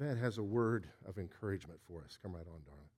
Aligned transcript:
Yvette 0.00 0.18
has 0.18 0.38
a 0.38 0.42
word 0.42 0.88
of 1.06 1.18
encouragement 1.18 1.78
for 1.86 2.02
us. 2.02 2.18
Come 2.20 2.34
right 2.34 2.46
on, 2.46 2.60
darling. 2.66 2.88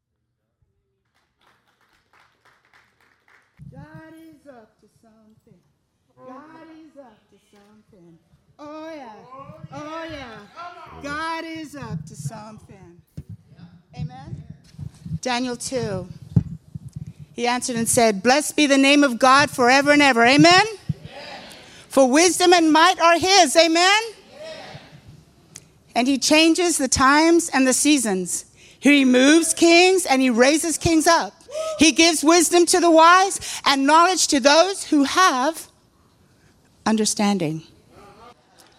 God 3.71 4.15
is 4.15 4.47
up 4.47 4.81
to 4.81 4.87
something. 5.03 5.61
God 6.17 6.67
is 6.73 6.97
up 6.99 7.19
to 7.31 7.37
something. 7.53 8.19
Oh, 8.59 8.95
yeah. 8.95 9.13
Oh, 9.73 10.09
yeah. 10.11 10.39
God 11.03 11.45
is 11.45 11.77
up 11.77 12.03
to 12.07 12.17
something. 12.17 13.03
Amen. 13.95 14.43
Daniel 15.21 15.57
2. 15.57 16.09
He 17.35 17.47
answered 17.47 17.77
and 17.77 17.87
said, 17.87 18.23
Blessed 18.23 18.57
be 18.57 18.67
the 18.67 18.79
name 18.79 19.05
of 19.05 19.19
God 19.19 19.51
forever 19.51 19.93
and 19.93 20.01
ever. 20.01 20.25
Amen. 20.25 20.65
Amen. 20.65 21.43
For 21.89 22.11
wisdom 22.11 22.55
and 22.55 22.73
might 22.73 22.99
are 22.99 23.19
his. 23.19 23.55
Amen. 23.55 24.01
And 25.97 26.07
he 26.07 26.19
changes 26.19 26.77
the 26.77 26.89
times 26.89 27.49
and 27.49 27.67
the 27.67 27.73
seasons. 27.73 28.45
He 28.79 28.91
removes 29.03 29.55
kings 29.55 30.05
and 30.05 30.21
he 30.21 30.29
raises 30.29 30.77
kings 30.77 31.07
up. 31.07 31.33
He 31.79 31.91
gives 31.91 32.23
wisdom 32.23 32.67
to 32.67 32.81
the 32.81 32.91
wise 32.91 33.41
and 33.65 33.87
knowledge 33.87 34.27
to 34.29 34.39
those 34.39 34.85
who 34.85 35.05
have 35.05 35.69
understanding. 36.85 37.63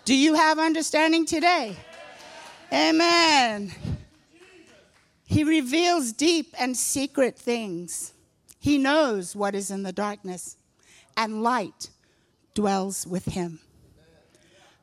Do 0.06 0.16
you 0.16 0.36
have 0.36 0.60
understanding 0.60 1.26
today? 1.26 1.76
Amen. 2.72 3.74
He 5.26 5.44
reveals 5.44 6.14
deep 6.14 6.54
and 6.60 6.78
secret 6.78 7.36
things. 7.36 8.14
He 8.60 8.78
knows 8.78 9.36
what 9.36 9.56
is 9.56 9.72
in 9.72 9.82
the 9.82 9.92
darkness, 9.92 10.56
and 11.18 11.42
light 11.42 11.90
dwells 12.54 13.08
with 13.08 13.26
him. 13.26 13.60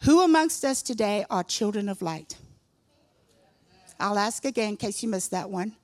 Who 0.04 0.22
amongst 0.22 0.66
us 0.66 0.82
today 0.82 1.24
are 1.30 1.42
children 1.42 1.88
of 1.88 2.02
light? 2.02 2.36
I'll 3.98 4.18
ask 4.18 4.44
again 4.44 4.70
in 4.70 4.76
case 4.76 5.02
you 5.02 5.08
missed 5.08 5.30
that 5.30 5.48
one. 5.48 5.76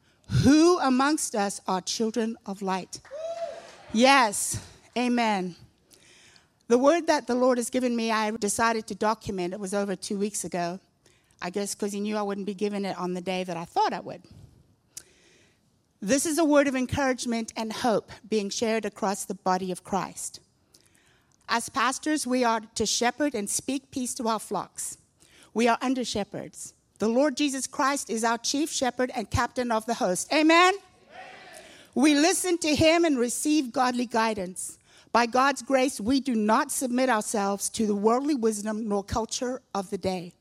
Who 0.44 0.78
amongst 0.78 1.34
us 1.34 1.58
are 1.66 1.80
children 1.80 2.36
of 2.44 2.60
light? 2.60 3.00
Yes, 3.94 4.62
amen. 4.96 5.56
The 6.68 6.76
word 6.76 7.06
that 7.06 7.28
the 7.28 7.34
Lord 7.34 7.56
has 7.56 7.70
given 7.70 7.96
me, 7.96 8.10
I 8.12 8.30
decided 8.32 8.86
to 8.88 8.94
document. 8.94 9.54
It 9.54 9.60
was 9.60 9.72
over 9.72 9.96
two 9.96 10.18
weeks 10.18 10.44
ago. 10.44 10.80
I 11.40 11.48
guess 11.48 11.74
because 11.74 11.94
He 11.94 12.00
knew 12.00 12.18
I 12.18 12.22
wouldn't 12.22 12.46
be 12.46 12.54
given 12.54 12.84
it 12.84 12.98
on 12.98 13.14
the 13.14 13.22
day 13.22 13.42
that 13.44 13.56
I 13.56 13.64
thought 13.64 13.94
I 13.94 14.00
would. 14.00 14.22
This 16.02 16.26
is 16.26 16.36
a 16.36 16.44
word 16.44 16.68
of 16.68 16.76
encouragement 16.76 17.54
and 17.56 17.72
hope 17.72 18.12
being 18.28 18.50
shared 18.50 18.84
across 18.84 19.24
the 19.24 19.34
body 19.34 19.72
of 19.72 19.82
Christ. 19.82 20.40
As 21.52 21.68
pastors, 21.68 22.28
we 22.28 22.44
are 22.44 22.60
to 22.76 22.86
shepherd 22.86 23.34
and 23.34 23.50
speak 23.50 23.90
peace 23.90 24.14
to 24.14 24.28
our 24.28 24.38
flocks. 24.38 24.96
We 25.52 25.66
are 25.66 25.76
under 25.82 26.04
shepherds. 26.04 26.74
The 27.00 27.08
Lord 27.08 27.36
Jesus 27.36 27.66
Christ 27.66 28.08
is 28.08 28.22
our 28.22 28.38
chief 28.38 28.70
shepherd 28.70 29.10
and 29.16 29.28
captain 29.28 29.72
of 29.72 29.84
the 29.84 29.94
host. 29.94 30.32
Amen? 30.32 30.74
Amen? 30.74 30.80
We 31.96 32.14
listen 32.14 32.56
to 32.58 32.72
him 32.72 33.04
and 33.04 33.18
receive 33.18 33.72
godly 33.72 34.06
guidance. 34.06 34.78
By 35.10 35.26
God's 35.26 35.62
grace, 35.62 36.00
we 36.00 36.20
do 36.20 36.36
not 36.36 36.70
submit 36.70 37.10
ourselves 37.10 37.68
to 37.70 37.84
the 37.84 37.96
worldly 37.96 38.36
wisdom 38.36 38.88
nor 38.88 39.02
culture 39.02 39.60
of 39.74 39.90
the 39.90 39.98
day. 39.98 40.34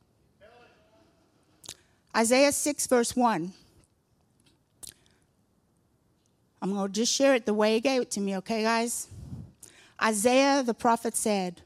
Isaiah 2.16 2.52
6, 2.52 2.86
verse 2.86 3.16
1. 3.16 3.52
I'm 6.62 6.74
going 6.74 6.88
to 6.88 6.94
just 6.94 7.12
share 7.12 7.34
it 7.34 7.48
the 7.48 7.54
way 7.56 7.74
he 7.74 7.80
gave 7.80 8.04
it 8.04 8.12
to 8.12 8.20
me, 8.20 8.38
okay, 8.38 8.62
guys? 8.62 9.08
Isaiah 10.02 10.64
the 10.64 10.74
prophet 10.74 11.16
said, 11.16 11.62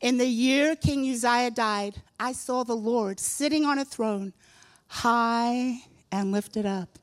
In 0.00 0.18
the 0.18 0.26
year 0.26 0.76
King 0.76 1.10
Uzziah 1.10 1.50
died, 1.50 2.02
I 2.18 2.32
saw 2.32 2.64
the 2.64 2.76
Lord 2.76 3.20
sitting 3.20 3.64
on 3.64 3.78
a 3.78 3.84
throne, 3.84 4.32
high 4.86 5.80
and 6.10 6.32
lifted 6.32 6.66
up, 6.66 6.98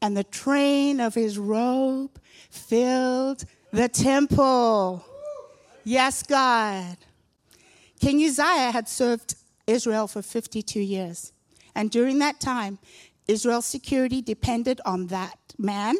and 0.00 0.16
the 0.16 0.24
train 0.24 1.00
of 1.00 1.14
his 1.14 1.38
robe 1.38 2.18
filled 2.50 3.44
the 3.72 3.88
temple. 3.88 5.04
Yes, 5.84 6.22
God. 6.22 6.96
King 8.00 8.22
Uzziah 8.24 8.70
had 8.70 8.88
served 8.88 9.34
Israel 9.66 10.06
for 10.06 10.22
52 10.22 10.80
years. 10.80 11.32
And 11.74 11.90
during 11.90 12.18
that 12.20 12.40
time, 12.40 12.78
Israel's 13.26 13.66
security 13.66 14.22
depended 14.22 14.80
on 14.84 15.08
that 15.08 15.38
man 15.58 15.96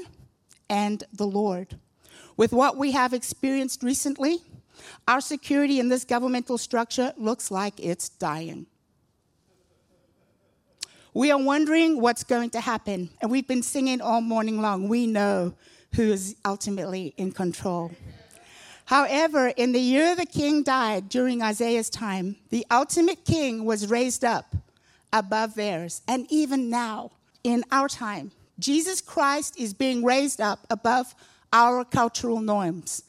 and 0.71 1.05
the 1.13 1.27
Lord. 1.27 1.79
With 2.39 2.53
what 2.53 2.77
we 2.77 2.93
have 2.93 3.13
experienced 3.13 3.83
recently, 3.83 4.39
our 5.09 5.21
security 5.21 5.81
in 5.81 5.89
this 5.89 6.05
governmental 6.05 6.57
structure 6.57 7.13
looks 7.17 7.51
like 7.51 7.75
it's 7.81 8.09
dying. 8.09 8.67
We 11.13 11.33
are 11.33 11.43
wondering 11.43 12.01
what's 12.01 12.23
going 12.23 12.51
to 12.51 12.61
happen, 12.61 13.11
and 13.21 13.29
we've 13.29 13.49
been 13.49 13.65
singing 13.65 14.01
all 14.01 14.21
morning 14.21 14.63
long. 14.63 14.89
We 14.89 15.09
know 15.09 15.55
who 15.97 16.13
is 16.13 16.37
ultimately 16.45 17.13
in 17.17 17.33
control. 17.33 17.91
However, 18.85 19.49
in 19.49 19.73
the 19.73 19.81
year 19.81 20.15
the 20.15 20.25
king 20.25 20.63
died 20.63 21.09
during 21.09 21.43
Isaiah's 21.43 21.91
time, 21.91 22.37
the 22.51 22.65
ultimate 22.71 23.25
king 23.25 23.65
was 23.65 23.91
raised 23.91 24.25
up 24.25 24.55
above 25.13 25.57
theirs. 25.57 26.03
And 26.07 26.25
even 26.31 26.71
now, 26.71 27.11
in 27.43 27.65
our 27.73 27.89
time, 27.89 28.31
Jesus 28.61 29.01
Christ 29.01 29.59
is 29.59 29.75
being 29.75 30.05
raised 30.05 30.41
up 30.41 30.67
above 30.71 31.17
our 31.53 31.85
cultural 31.85 32.41
norms. 32.41 33.03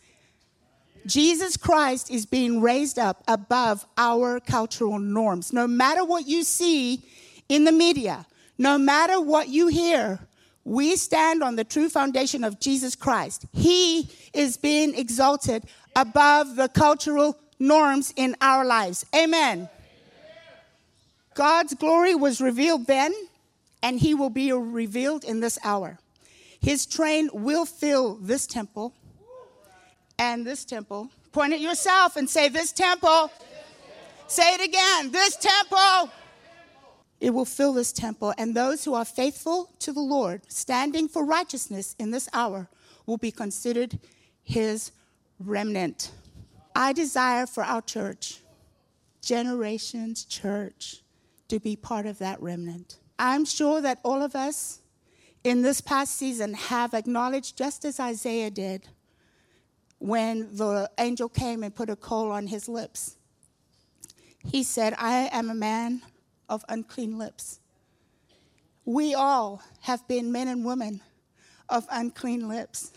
Jesus 1.06 1.58
Christ 1.58 2.12
is 2.12 2.26
being 2.26 2.62
raised 2.62 3.00
up 3.00 3.24
above 3.28 3.86
our 3.98 4.40
cultural 4.40 5.00
norms. 5.00 5.52
No 5.54 5.68
matter 5.68 6.06
what 6.06 6.28
you 6.28 6.44
see 6.44 7.02
in 7.48 7.64
the 7.64 7.72
media, 7.72 8.26
no 8.58 8.78
matter 8.78 9.20
what 9.20 9.48
you 9.48 9.68
hear, 9.68 10.20
we 10.66 10.96
stand 10.96 11.42
on 11.42 11.56
the 11.56 11.64
true 11.64 11.90
foundation 11.90 12.44
of 12.44 12.60
Jesus 12.60 12.96
Christ. 12.96 13.46
He 13.54 14.10
is 14.34 14.58
being 14.58 14.94
exalted 14.94 15.64
above 15.96 16.56
the 16.56 16.68
cultural 16.68 17.38
norms 17.60 18.14
in 18.16 18.36
our 18.42 18.66
lives. 18.66 19.06
Amen. 19.16 19.70
God's 21.34 21.74
glory 21.74 22.16
was 22.16 22.42
revealed 22.42 22.86
then, 22.86 23.14
and 23.82 24.00
he 24.00 24.14
will 24.14 24.30
be 24.30 24.52
revealed 24.52 25.24
in 25.24 25.40
this 25.40 25.58
hour. 25.64 25.98
His 26.60 26.86
train 26.86 27.30
will 27.34 27.66
fill 27.66 28.16
this 28.16 28.46
temple 28.46 28.94
and 30.18 30.46
this 30.46 30.66
temple. 30.66 31.10
Point 31.32 31.54
at 31.54 31.60
yourself 31.62 32.16
and 32.16 32.30
say, 32.30 32.50
This 32.50 32.72
temple. 32.72 33.32
Say 34.28 34.54
it 34.54 34.62
again, 34.62 35.12
this 35.12 35.36
temple. 35.38 36.12
It 37.20 37.32
will 37.32 37.46
fill 37.46 37.74
this 37.74 37.92
temple, 37.92 38.34
and 38.38 38.56
those 38.56 38.86
who 38.86 38.94
are 38.94 39.04
faithful 39.04 39.72
to 39.80 39.92
the 39.92 40.02
Lord, 40.02 40.42
standing 40.48 41.08
for 41.08 41.26
righteousness 41.26 41.96
in 42.00 42.12
this 42.12 42.30
hour, 42.32 42.70
will 43.06 43.18
be 43.18 43.32
considered 43.32 43.98
his 44.44 44.92
remnant. 45.40 46.12
I 46.76 46.94
desire 46.94 47.46
for 47.46 47.64
our 47.64 47.82
church, 47.82 48.42
Generations 49.22 50.24
Church, 50.26 51.02
to 51.50 51.60
be 51.60 51.76
part 51.76 52.06
of 52.06 52.20
that 52.20 52.42
remnant. 52.42 53.00
I'm 53.18 53.46
sure 53.46 53.82
that 53.82 54.00
all 54.04 54.22
of 54.22 54.36
us 54.36 54.80
in 55.44 55.62
this 55.62 55.82
past 55.82 56.16
season 56.16 56.54
have 56.54 56.94
acknowledged, 56.94 57.58
just 57.58 57.86
as 57.86 58.00
Isaiah 58.00 58.52
did, 58.52 58.88
when 60.00 60.56
the 60.56 60.90
angel 60.98 61.30
came 61.30 61.64
and 61.64 61.76
put 61.76 61.90
a 61.90 61.96
coal 61.96 62.32
on 62.32 62.48
his 62.48 62.68
lips. 62.70 63.16
He 64.46 64.64
said, 64.64 64.94
I 64.98 65.30
am 65.32 65.50
a 65.50 65.56
man 65.56 66.02
of 66.48 66.64
unclean 66.70 67.18
lips. 67.18 67.60
We 68.86 69.14
all 69.14 69.62
have 69.82 70.08
been 70.08 70.32
men 70.32 70.48
and 70.48 70.66
women 70.66 71.02
of 71.68 71.86
unclean 71.92 72.48
lips. 72.48 72.92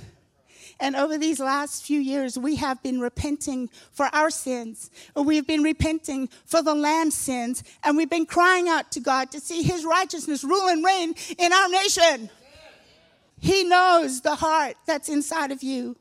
And 0.82 0.96
over 0.96 1.16
these 1.16 1.38
last 1.38 1.84
few 1.84 2.00
years, 2.00 2.36
we 2.36 2.56
have 2.56 2.82
been 2.82 2.98
repenting 2.98 3.70
for 3.92 4.06
our 4.06 4.30
sins. 4.30 4.90
We've 5.14 5.46
been 5.46 5.62
repenting 5.62 6.28
for 6.44 6.60
the 6.60 6.74
land's 6.74 7.14
sins. 7.14 7.62
And 7.84 7.96
we've 7.96 8.10
been 8.10 8.26
crying 8.26 8.68
out 8.68 8.90
to 8.92 9.00
God 9.00 9.30
to 9.30 9.38
see 9.38 9.62
His 9.62 9.84
righteousness 9.84 10.42
rule 10.42 10.66
and 10.66 10.84
reign 10.84 11.14
in 11.38 11.52
our 11.52 11.68
nation. 11.68 12.30
He 13.38 13.62
knows 13.62 14.22
the 14.22 14.34
heart 14.34 14.74
that's 14.84 15.08
inside 15.08 15.52
of 15.52 15.62
you. 15.62 15.96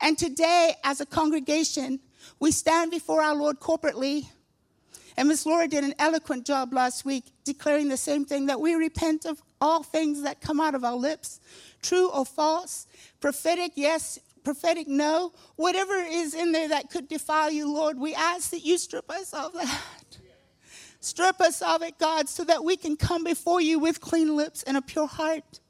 And 0.00 0.16
today, 0.16 0.76
as 0.84 1.00
a 1.00 1.06
congregation, 1.06 1.98
we 2.38 2.52
stand 2.52 2.92
before 2.92 3.20
our 3.20 3.34
Lord 3.34 3.58
corporately 3.58 4.28
and 5.16 5.28
Miss 5.28 5.46
Laura 5.46 5.68
did 5.68 5.84
an 5.84 5.94
eloquent 5.98 6.44
job 6.44 6.72
last 6.72 7.04
week 7.04 7.24
declaring 7.44 7.88
the 7.88 7.96
same 7.96 8.24
thing 8.24 8.46
that 8.46 8.60
we 8.60 8.74
repent 8.74 9.24
of 9.26 9.40
all 9.64 9.82
things 9.82 10.22
that 10.22 10.40
come 10.42 10.60
out 10.60 10.74
of 10.74 10.84
our 10.84 10.94
lips, 10.94 11.40
true 11.82 12.10
or 12.10 12.26
false, 12.26 12.86
prophetic, 13.20 13.72
yes, 13.74 14.18
prophetic, 14.44 14.86
no, 14.86 15.32
whatever 15.56 15.94
is 15.94 16.34
in 16.34 16.52
there 16.52 16.68
that 16.68 16.90
could 16.90 17.08
defile 17.08 17.50
you, 17.50 17.72
Lord, 17.72 17.98
we 17.98 18.14
ask 18.14 18.50
that 18.50 18.64
you 18.64 18.76
strip 18.76 19.10
us 19.10 19.32
of 19.32 19.54
that. 19.54 19.80
Strip 21.00 21.40
us 21.40 21.60
of 21.60 21.82
it, 21.82 21.98
God, 21.98 22.28
so 22.28 22.44
that 22.44 22.64
we 22.64 22.76
can 22.76 22.96
come 22.96 23.24
before 23.24 23.60
you 23.60 23.78
with 23.78 24.00
clean 24.00 24.36
lips 24.36 24.62
and 24.62 24.76
a 24.76 24.82
pure 24.82 25.06
heart. 25.06 25.60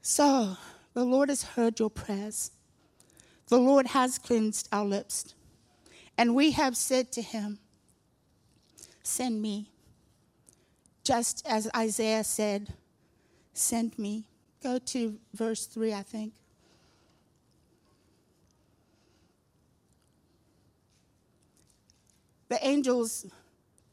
So, 0.00 0.56
the 0.94 1.04
Lord 1.04 1.28
has 1.28 1.44
heard 1.44 1.78
your 1.78 1.90
prayers. 1.90 2.50
The 3.46 3.58
Lord 3.58 3.88
has 3.88 4.18
cleansed 4.18 4.68
our 4.72 4.84
lips. 4.84 5.34
And 6.18 6.34
we 6.34 6.50
have 6.50 6.76
said 6.76 7.12
to 7.12 7.22
him, 7.22 7.60
Send 9.02 9.40
me. 9.40 9.70
Just 11.04 11.46
as 11.46 11.68
Isaiah 11.76 12.24
said, 12.24 12.74
Send 13.54 13.98
me. 13.98 14.24
Go 14.62 14.78
to 14.78 15.18
verse 15.34 15.66
3, 15.66 15.92
I 15.92 16.02
think. 16.02 16.32
The 22.48 22.64
angels, 22.66 23.26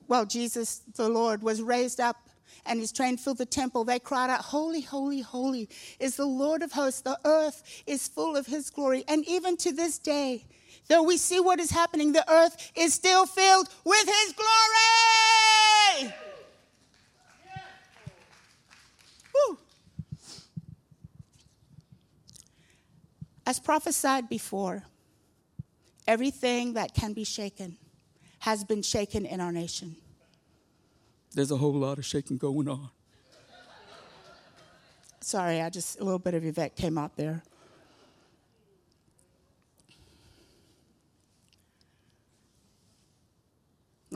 well, 0.07 0.25
Jesus, 0.25 0.81
the 0.95 1.09
Lord, 1.09 1.41
was 1.41 1.61
raised 1.61 1.99
up 1.99 2.29
and 2.65 2.79
his 2.79 2.91
train 2.91 3.17
filled 3.17 3.37
the 3.37 3.45
temple. 3.45 3.83
They 3.83 3.99
cried 3.99 4.29
out, 4.29 4.41
Holy, 4.41 4.81
holy, 4.81 5.21
holy 5.21 5.69
is 5.99 6.15
the 6.15 6.25
Lord 6.25 6.61
of 6.61 6.73
hosts. 6.73 7.01
The 7.01 7.17
earth 7.25 7.63
is 7.87 8.07
full 8.07 8.35
of 8.35 8.45
his 8.47 8.69
glory. 8.69 9.03
And 9.07 9.27
even 9.27 9.57
to 9.57 9.71
this 9.71 9.97
day, 9.97 10.45
though 10.89 11.03
we 11.03 11.15
see 11.17 11.39
what 11.39 11.59
is 11.59 11.71
happening, 11.71 12.11
the 12.11 12.29
earth 12.29 12.71
is 12.75 12.93
still 12.93 13.25
filled 13.25 13.69
with 13.85 14.05
his 14.05 14.33
glory. 14.33 16.13
Woo. 19.33 19.57
As 23.45 23.59
prophesied 23.59 24.27
before, 24.27 24.83
everything 26.07 26.73
that 26.73 26.93
can 26.93 27.13
be 27.13 27.23
shaken 27.23 27.77
has 28.39 28.63
been 28.63 28.81
shaken 28.81 29.25
in 29.25 29.39
our 29.39 29.51
nation. 29.51 29.95
There's 31.33 31.51
a 31.51 31.57
whole 31.57 31.73
lot 31.73 31.99
of 31.99 32.05
shaking 32.05 32.37
going 32.37 32.67
on. 32.67 32.89
Sorry, 35.21 35.61
I 35.61 35.69
just, 35.69 35.99
a 35.99 36.03
little 36.03 36.19
bit 36.19 36.33
of 36.33 36.43
Yvette 36.43 36.75
came 36.75 36.97
out 36.97 37.15
there. 37.15 37.43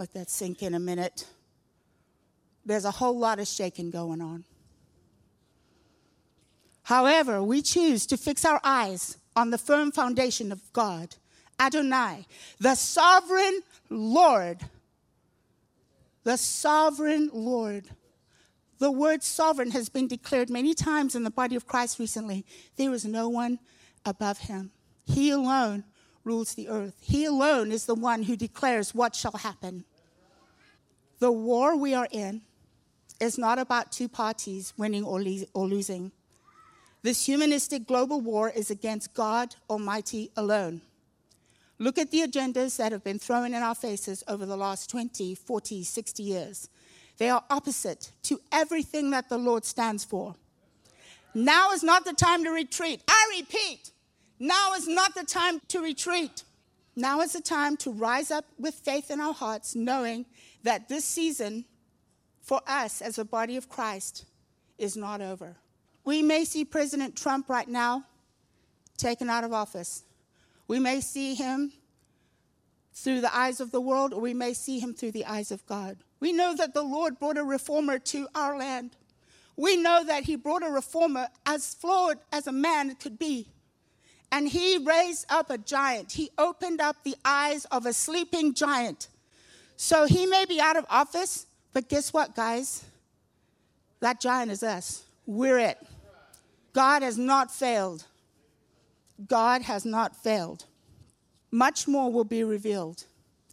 Let 0.03 0.13
that 0.15 0.29
sink 0.29 0.61
in 0.61 0.73
a 0.73 0.81
minute. 0.81 1.25
There's 2.65 2.83
a 2.83 2.91
whole 2.91 3.17
lot 3.17 3.39
of 3.39 3.47
shaking 3.47 3.89
going 3.89 4.19
on. 4.19 4.43
However, 6.83 7.41
we 7.41 7.61
choose 7.61 8.05
to 8.07 8.17
fix 8.17 8.43
our 8.43 8.59
eyes 8.65 9.17
on 9.33 9.51
the 9.51 9.57
firm 9.57 9.93
foundation 9.93 10.51
of 10.51 10.59
God, 10.73 11.15
Adonai, 11.57 12.27
the 12.59 12.75
sovereign 12.75 13.61
Lord. 13.89 14.59
The 16.25 16.35
sovereign 16.35 17.29
Lord. 17.31 17.85
The 18.79 18.91
word 18.91 19.23
sovereign 19.23 19.71
has 19.71 19.87
been 19.87 20.09
declared 20.09 20.49
many 20.49 20.73
times 20.73 21.15
in 21.15 21.23
the 21.23 21.31
body 21.31 21.55
of 21.55 21.65
Christ 21.65 21.97
recently. 21.97 22.45
There 22.75 22.91
is 22.91 23.05
no 23.05 23.29
one 23.29 23.57
above 24.05 24.39
him. 24.39 24.71
He 25.05 25.29
alone 25.29 25.85
rules 26.25 26.55
the 26.55 26.67
earth. 26.67 26.97
He 26.99 27.23
alone 27.23 27.71
is 27.71 27.85
the 27.85 27.95
one 27.95 28.23
who 28.23 28.35
declares 28.35 28.93
what 28.93 29.15
shall 29.15 29.37
happen. 29.37 29.85
The 31.23 31.31
war 31.31 31.77
we 31.77 31.93
are 31.93 32.09
in 32.11 32.41
is 33.21 33.37
not 33.37 33.57
about 33.57 33.93
two 33.93 34.09
parties 34.09 34.73
winning 34.75 35.05
or, 35.05 35.23
le- 35.23 35.45
or 35.53 35.65
losing. 35.65 36.11
This 37.01 37.25
humanistic 37.25 37.87
global 37.87 38.19
war 38.19 38.49
is 38.49 38.69
against 38.69 39.13
God 39.13 39.55
Almighty 39.69 40.31
alone. 40.35 40.81
Look 41.79 41.97
at 41.97 42.11
the 42.11 42.23
agendas 42.23 42.75
that 42.75 42.91
have 42.91 43.05
been 43.05 43.19
thrown 43.19 43.53
in 43.53 43.63
our 43.63 43.73
faces 43.73 44.25
over 44.27 44.45
the 44.45 44.57
last 44.57 44.89
20, 44.89 45.33
40, 45.33 45.85
60 45.85 46.23
years. 46.23 46.69
They 47.17 47.29
are 47.29 47.45
opposite 47.49 48.11
to 48.23 48.41
everything 48.51 49.11
that 49.11 49.29
the 49.29 49.37
Lord 49.37 49.63
stands 49.63 50.03
for. 50.03 50.35
Now 51.33 51.71
is 51.71 51.83
not 51.83 52.03
the 52.03 52.11
time 52.11 52.43
to 52.43 52.49
retreat. 52.49 53.01
I 53.07 53.37
repeat, 53.39 53.91
now 54.39 54.73
is 54.73 54.89
not 54.89 55.15
the 55.15 55.23
time 55.23 55.61
to 55.69 55.79
retreat. 55.79 56.43
Now 56.97 57.21
is 57.21 57.31
the 57.31 57.41
time 57.41 57.77
to 57.77 57.91
rise 57.91 58.29
up 58.29 58.43
with 58.59 58.75
faith 58.75 59.09
in 59.09 59.21
our 59.21 59.33
hearts, 59.33 59.73
knowing 59.73 60.25
that 60.63 60.89
this 60.89 61.05
season 61.05 61.65
for 62.41 62.61
us 62.67 63.01
as 63.01 63.17
a 63.17 63.25
body 63.25 63.57
of 63.57 63.69
Christ 63.69 64.25
is 64.77 64.97
not 64.97 65.21
over. 65.21 65.55
We 66.03 66.21
may 66.21 66.43
see 66.45 66.65
President 66.65 67.15
Trump 67.15 67.49
right 67.49 67.67
now 67.67 68.05
taken 68.97 69.29
out 69.29 69.43
of 69.43 69.53
office. 69.53 70.03
We 70.67 70.79
may 70.79 71.01
see 71.01 71.35
him 71.35 71.71
through 72.93 73.21
the 73.21 73.35
eyes 73.35 73.59
of 73.59 73.71
the 73.71 73.81
world, 73.81 74.13
or 74.13 74.21
we 74.21 74.33
may 74.33 74.53
see 74.53 74.79
him 74.79 74.93
through 74.93 75.11
the 75.11 75.25
eyes 75.25 75.51
of 75.51 75.65
God. 75.65 75.97
We 76.19 76.31
know 76.31 76.55
that 76.55 76.73
the 76.73 76.83
Lord 76.83 77.19
brought 77.19 77.37
a 77.37 77.43
reformer 77.43 77.99
to 77.99 78.27
our 78.35 78.57
land. 78.57 78.95
We 79.55 79.77
know 79.77 80.03
that 80.05 80.23
he 80.23 80.35
brought 80.35 80.63
a 80.63 80.69
reformer 80.69 81.27
as 81.45 81.73
flawed 81.73 82.19
as 82.31 82.47
a 82.47 82.51
man 82.51 82.95
could 82.95 83.19
be. 83.19 83.47
And 84.31 84.47
he 84.47 84.77
raised 84.77 85.25
up 85.29 85.49
a 85.49 85.57
giant. 85.57 86.13
He 86.13 86.31
opened 86.37 86.81
up 86.81 87.03
the 87.03 87.15
eyes 87.23 87.65
of 87.65 87.85
a 87.85 87.93
sleeping 87.93 88.53
giant. 88.53 89.09
So 89.83 90.05
he 90.05 90.25
may 90.25 90.45
be 90.45 90.61
out 90.61 90.77
of 90.77 90.85
office, 90.89 91.45
but 91.73 91.89
guess 91.89 92.13
what, 92.13 92.37
guys? 92.37 92.85
That 93.99 94.21
giant 94.21 94.49
is 94.49 94.63
us. 94.63 95.03
We're 95.25 95.59
it. 95.59 95.77
God 96.71 97.01
has 97.01 97.17
not 97.17 97.51
failed. 97.51 98.05
God 99.27 99.61
has 99.63 99.83
not 99.83 100.15
failed. 100.15 100.63
Much 101.51 101.85
more 101.85 102.09
will 102.09 102.23
be 102.23 102.45
revealed 102.45 103.03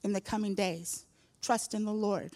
in 0.05 0.13
the 0.13 0.21
coming 0.21 0.55
days. 0.55 1.05
Trust 1.43 1.75
in 1.75 1.85
the 1.85 1.93
Lord. 1.93 2.31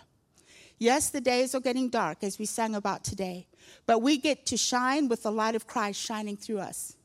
Yes, 0.77 1.11
the 1.11 1.21
days 1.21 1.55
are 1.55 1.61
getting 1.61 1.89
dark, 1.89 2.25
as 2.25 2.37
we 2.37 2.47
sang 2.47 2.75
about 2.75 3.05
today, 3.05 3.47
but 3.87 4.03
we 4.03 4.19
get 4.19 4.45
to 4.47 4.57
shine 4.57 5.07
with 5.09 5.23
the 5.23 5.31
light 5.31 5.55
of 5.55 5.69
Christ 5.69 6.01
shining 6.01 6.37
through 6.37 6.59
us. 6.59 6.97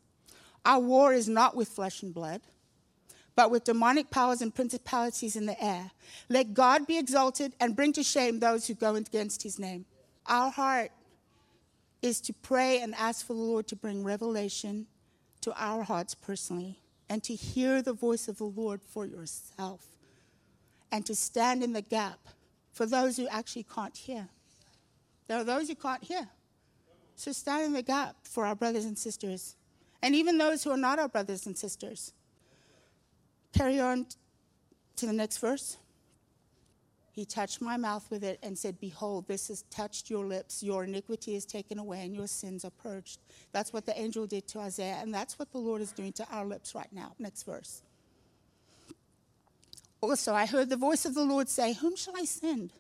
Our 0.66 0.80
war 0.80 1.14
is 1.14 1.30
not 1.30 1.56
with 1.56 1.68
flesh 1.68 2.02
and 2.02 2.12
blood, 2.12 2.42
but 3.36 3.52
with 3.52 3.64
demonic 3.64 4.10
powers 4.10 4.42
and 4.42 4.54
principalities 4.54 5.36
in 5.36 5.46
the 5.46 5.64
air. 5.64 5.92
Let 6.28 6.54
God 6.54 6.88
be 6.88 6.98
exalted 6.98 7.54
and 7.60 7.76
bring 7.76 7.94
to 7.94 8.04
shame 8.04 8.40
those 8.40 8.68
who 8.68 8.74
go 8.74 8.96
against 8.96 9.44
his 9.44 9.60
name. 9.60 9.86
Our 10.26 10.52
heart 10.52 10.92
is 12.02 12.22
to 12.22 12.34
pray 12.34 12.82
and 12.82 12.96
ask 12.96 13.26
for 13.26 13.34
the 13.34 13.40
Lord 13.40 13.68
to 13.68 13.76
bring 13.76 14.04
revelation 14.04 14.88
to 15.42 15.54
our 15.56 15.84
hearts 15.84 16.16
personally 16.16 16.80
and 17.10 17.24
to 17.24 17.34
hear 17.34 17.82
the 17.82 17.94
voice 17.94 18.28
of 18.28 18.38
the 18.38 18.46
Lord 18.46 18.82
for 18.82 19.06
yourself 19.06 19.86
and 20.92 21.06
to 21.06 21.16
stand 21.16 21.64
in 21.64 21.74
the 21.74 21.82
gap 21.82 22.20
for 22.72 22.86
those 22.86 23.18
who 23.18 23.28
actually 23.28 23.66
can't 23.74 23.96
hear. 23.96 24.30
There 25.28 25.38
are 25.38 25.44
those 25.44 25.68
who 25.68 25.76
can't 25.76 26.04
hear. 26.04 26.28
So 27.16 27.32
stand 27.32 27.66
in 27.66 27.74
the 27.74 27.82
gap 27.82 28.16
for 28.24 28.46
our 28.46 28.56
brothers 28.56 28.86
and 28.86 28.98
sisters, 28.98 29.56
and 30.02 30.16
even 30.16 30.38
those 30.38 30.64
who 30.64 30.72
are 30.72 30.78
not 30.78 31.00
our 31.00 31.10
brothers 31.10 31.46
and 31.46 31.58
sisters. 31.58 32.14
Carry 33.54 33.80
on 33.80 34.06
to 34.98 35.06
the 35.06 35.14
next 35.14 35.38
verse. 35.38 35.78
He 37.12 37.26
touched 37.26 37.62
my 37.62 37.76
mouth 37.76 38.10
with 38.10 38.24
it 38.24 38.40
and 38.44 38.58
said, 38.58 38.80
Behold, 38.80 39.28
this 39.28 39.50
has 39.50 39.64
touched 39.64 40.10
your 40.10 40.26
lips. 40.26 40.64
Your 40.64 40.86
iniquity 40.86 41.36
is 41.36 41.46
taken 41.46 41.78
away 41.78 42.06
and 42.06 42.16
your 42.16 42.28
sins 42.28 42.64
are 42.64 42.70
purged. 42.70 43.20
That's 43.52 43.74
what 43.74 43.86
the 43.86 44.00
angel 44.00 44.26
did 44.26 44.48
to 44.50 44.60
Isaiah, 44.60 45.00
and 45.02 45.14
that's 45.14 45.38
what 45.38 45.52
the 45.52 45.58
Lord 45.58 45.82
is 45.82 45.92
doing 45.92 46.14
to 46.14 46.28
our 46.32 46.46
lips 46.46 46.74
right 46.74 46.92
now. 46.94 47.16
Next 47.20 47.44
verse. 47.44 47.82
Also, 50.02 50.34
I 50.34 50.46
heard 50.46 50.70
the 50.70 50.78
voice 50.78 51.06
of 51.06 51.14
the 51.14 51.26
Lord 51.26 51.50
say, 51.50 51.74
Whom 51.74 51.96
shall 51.96 52.16
I 52.16 52.24
send? 52.24 52.72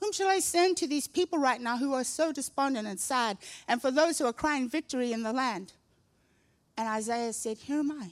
Whom 0.00 0.12
shall 0.12 0.28
I 0.28 0.40
send 0.40 0.76
to 0.78 0.86
these 0.86 1.08
people 1.08 1.38
right 1.38 1.60
now 1.60 1.78
who 1.78 1.94
are 1.94 2.04
so 2.04 2.32
despondent 2.32 2.86
and 2.86 3.00
sad, 3.00 3.38
and 3.68 3.80
for 3.80 3.90
those 3.90 4.18
who 4.18 4.26
are 4.26 4.32
crying 4.32 4.68
victory 4.68 5.12
in 5.12 5.22
the 5.22 5.32
land? 5.32 5.72
And 6.76 6.88
Isaiah 6.88 7.32
said, 7.32 7.56
Here 7.56 7.78
am 7.78 7.92
I. 7.92 8.10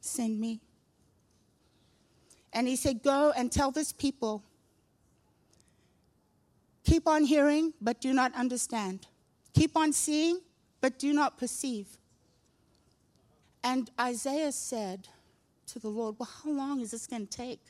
Send 0.00 0.38
me. 0.38 0.60
And 2.52 2.68
he 2.68 2.76
said, 2.76 3.02
Go 3.02 3.32
and 3.36 3.50
tell 3.50 3.70
this 3.70 3.92
people 3.92 4.42
Keep 6.84 7.06
on 7.06 7.24
hearing, 7.24 7.72
but 7.80 8.00
do 8.00 8.12
not 8.12 8.34
understand. 8.34 9.06
Keep 9.54 9.76
on 9.76 9.92
seeing, 9.92 10.40
but 10.80 10.98
do 10.98 11.12
not 11.12 11.38
perceive. 11.38 11.86
And 13.62 13.90
Isaiah 14.00 14.52
said 14.52 15.08
to 15.68 15.78
the 15.78 15.88
Lord, 15.88 16.16
Well, 16.18 16.28
how 16.42 16.50
long 16.50 16.80
is 16.80 16.90
this 16.90 17.06
going 17.06 17.26
to 17.26 17.36
take? 17.36 17.60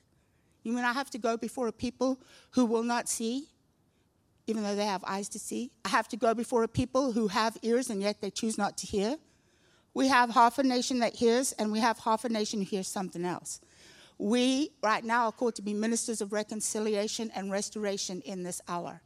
You 0.63 0.73
mean 0.73 0.85
I 0.85 0.93
have 0.93 1.11
to 1.11 1.19
go 1.19 1.37
before 1.37 1.69
a 1.69 1.73
people 1.73 2.19
who 2.53 2.65
will 2.65 2.85
not 2.85 3.09
see, 3.09 3.49
even 4.47 4.63
though 4.63 4.77
they 4.77 4.87
have 4.87 5.05
eyes 5.05 5.29
to 5.31 5.39
see? 5.39 5.71
I 5.85 5.89
have 5.89 6.09
to 6.09 6.17
go 6.17 6.35
before 6.35 6.63
a 6.63 6.69
people 6.69 7.13
who 7.13 7.29
have 7.29 7.59
ears 7.63 7.91
and 7.91 8.01
yet 8.01 8.21
they 8.21 8.31
choose 8.31 8.57
not 8.57 8.79
to 8.79 8.87
hear? 8.87 9.17
We 9.95 10.09
have 10.09 10.31
half 10.31 10.59
a 10.59 10.63
nation 10.63 11.01
that 11.01 11.15
hears, 11.17 11.53
and 11.53 11.71
we 11.71 11.81
have 11.81 11.99
half 11.99 12.25
a 12.25 12.29
nation 12.31 12.61
who 12.61 12.65
hears 12.65 12.89
something 12.89 13.27
else. 13.27 13.61
We, 14.19 14.71
right 14.83 15.05
now, 15.05 15.27
are 15.27 15.33
called 15.33 15.57
to 15.57 15.63
be 15.63 15.75
ministers 15.75 16.21
of 16.21 16.33
reconciliation 16.33 17.31
and 17.35 17.51
restoration 17.51 18.21
in 18.23 18.43
this 18.43 18.61
hour. 18.69 19.03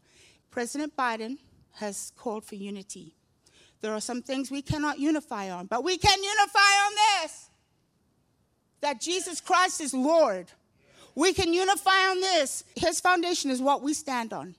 President 0.51 0.97
Biden 0.97 1.39
has 1.75 2.13
called 2.17 2.45
for 2.45 2.55
unity. 2.55 3.15
There 3.81 3.93
are 3.93 4.01
some 4.01 4.23
things 4.23 4.51
we 4.51 4.63
cannot 4.63 4.99
unify 4.99 5.51
on, 5.51 5.67
but 5.67 5.85
we 5.85 5.99
can 5.99 6.23
unify 6.23 6.59
on 6.59 6.93
this 7.23 7.51
that 8.81 9.01
Jesus 9.01 9.41
Christ 9.41 9.81
is 9.81 9.95
Lord. 9.95 10.47
We 11.15 11.33
can 11.33 11.53
unify 11.53 12.11
on 12.11 12.21
this. 12.21 12.63
His 12.77 13.01
foundation 13.01 13.51
is 13.51 13.61
what 13.61 13.83
we 13.83 13.95
stand 13.95 14.33
on. 14.33 14.55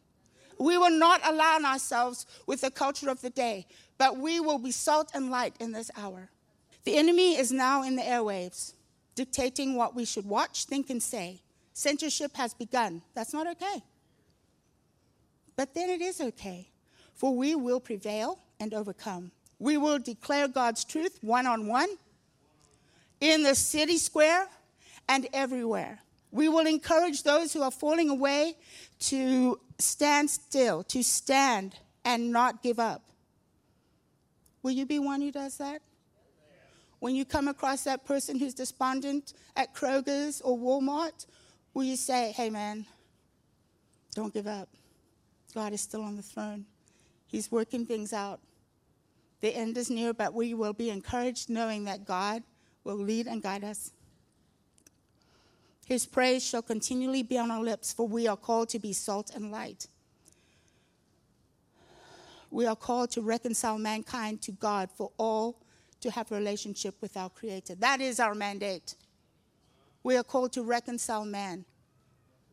We 0.60 0.77
will 0.77 0.92
not 0.92 1.22
align 1.24 1.66
ourselves 1.66 2.25
with 2.48 2.62
the 2.62 2.72
culture 2.72 3.10
of 3.10 3.22
the 3.22 3.30
day, 3.30 3.68
but 3.98 4.18
we 4.18 4.39
will 4.39 4.58
be 4.58 4.72
salt 4.72 5.12
and 5.13 5.30
light 5.30 5.56
in 5.60 5.72
this 5.72 5.92
hour. 5.96 6.30
The 6.84 6.98
enemy 6.98 7.38
is 7.38 7.51
now 7.51 7.84
in 7.84 7.96
the 7.96 8.01
airwaves 8.01 8.74
dictating 9.17 9.75
what 9.75 9.95
we 9.95 10.05
should 10.05 10.25
watch, 10.25 10.65
think, 10.65 10.91
and 10.91 11.01
say. 11.01 11.41
Censorship 11.74 12.38
has 12.38 12.53
begun. 12.53 13.01
That's 13.15 13.33
not 13.33 13.47
okay. 13.47 13.83
But 15.55 15.74
then 15.74 15.89
it 15.89 16.01
is 16.01 16.21
okay, 16.21 16.69
for 17.15 17.36
we 17.36 17.55
will 17.55 17.79
prevail 17.79 18.38
and 18.59 18.75
overcome. 18.75 19.31
We 19.57 19.75
will 19.77 19.97
declare 19.97 20.47
God's 20.47 20.86
truth 20.86 21.17
one 21.21 21.47
on 21.47 21.67
one, 21.67 21.89
in 23.19 23.41
the 23.41 23.55
city 23.55 23.97
square, 23.97 24.47
and 25.09 25.27
everywhere. 25.33 26.00
We 26.31 26.47
will 26.47 26.67
encourage 26.67 27.24
those 27.24 27.53
who 27.53 27.63
are 27.63 27.71
falling 27.71 28.09
away 28.09 28.55
to 29.00 29.59
stand 29.79 30.29
still, 30.29 30.83
to 30.83 31.01
stand 31.03 31.75
and 32.05 32.31
not 32.31 32.62
give 32.62 32.79
up. 32.79 33.01
Will 34.62 34.71
you 34.71 34.86
be 34.86 35.00
one 35.00 35.21
who 35.21 35.31
does 35.31 35.57
that? 35.57 35.81
When 37.00 37.16
you 37.16 37.25
come 37.25 37.48
across 37.48 37.84
that 37.84 38.06
person 38.06 38.39
who's 38.39 38.54
despondent 38.54 39.34
at 39.56 39.75
Kroger's 39.75 40.42
or 40.42 40.58
Walmart, 40.58 41.27
will 41.74 41.84
you 41.84 41.96
say, 41.96 42.32
hey 42.32 42.50
man, 42.50 42.86
don't 44.16 44.34
give 44.34 44.48
up? 44.48 44.70
God 45.54 45.74
is 45.74 45.82
still 45.82 46.04
on 46.04 46.16
the 46.16 46.24
throne, 46.24 46.66
He's 47.27 47.51
working 47.51 47.86
things 47.86 48.13
out. 48.13 48.39
The 49.42 49.56
end 49.56 49.77
is 49.77 49.89
near, 49.89 50.13
but 50.13 50.34
we 50.34 50.54
will 50.54 50.74
be 50.74 50.89
encouraged 50.89 51.50
knowing 51.50 51.84
that 51.86 52.06
God 52.06 52.42
will 52.84 52.96
lead 52.96 53.27
and 53.27 53.42
guide 53.42 53.63
us. 53.63 53.92
His 55.86 56.06
praise 56.06 56.44
shall 56.44 56.62
continually 56.62 57.22
be 57.24 57.38
on 57.38 57.51
our 57.51 57.62
lips, 57.62 57.94
for 57.94 58.08
we 58.08 58.27
are 58.27 58.36
called 58.36 58.70
to 58.70 58.80
be 58.80 58.94
salt 58.94 59.32
and 59.36 59.51
light. 59.51 59.88
We 62.50 62.66
are 62.66 62.75
called 62.75 63.12
to 63.12 63.22
reconcile 63.22 63.77
mankind 63.77 64.42
to 64.44 64.51
God 64.51 64.89
for 64.89 65.12
all 65.18 65.62
to 66.08 66.12
have 66.12 66.32
a 66.32 66.36
relationship 66.36 66.96
with 67.02 67.18
our 67.18 67.30
Creator. 67.30 67.76
That 67.76 68.00
is 68.00 68.22
our 68.22 68.34
mandate. 68.34 68.96
We 70.04 70.16
are 70.16 70.24
called 70.24 70.54
to 70.54 70.64
reconcile 70.64 71.26
man 71.26 71.66